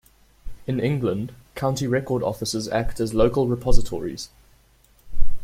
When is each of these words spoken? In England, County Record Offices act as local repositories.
In 0.65 0.79
England, 0.79 1.31
County 1.53 1.85
Record 1.85 2.23
Offices 2.23 2.67
act 2.67 2.99
as 2.99 3.13
local 3.13 3.47
repositories. 3.47 4.29